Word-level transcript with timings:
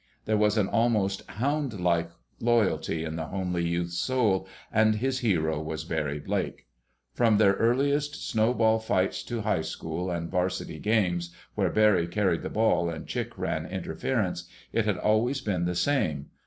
There 0.25 0.35
was 0.35 0.57
an 0.57 0.67
almost 0.67 1.21
hound 1.29 1.79
like 1.79 2.09
loyalty 2.39 3.03
in 3.03 3.17
the 3.17 3.27
homely 3.27 3.63
youth's 3.67 3.99
soul, 3.99 4.47
and 4.73 4.95
his 4.95 5.19
hero 5.19 5.61
was 5.61 5.83
Barry 5.85 6.17
Blake. 6.19 6.65
From 7.13 7.37
their 7.37 7.53
earliest 7.53 8.15
snow 8.27 8.51
ball 8.55 8.79
battles 8.87 9.21
to 9.21 9.41
high 9.41 9.61
school 9.61 10.09
and 10.09 10.27
varsity 10.27 10.79
games 10.79 11.31
where 11.53 11.69
Barry 11.69 12.07
carried 12.07 12.41
the 12.41 12.49
ball 12.49 12.89
and 12.89 13.05
Chick 13.05 13.37
ran 13.37 13.67
interference, 13.67 14.49
it 14.73 14.85
had 14.85 14.97
always 14.97 15.39
been 15.39 15.65
the 15.65 15.75
same. 15.75 16.31